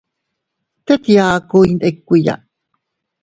Tet 0.85 1.03
yaku 1.15 1.57
iyndikuiya. 1.63 2.35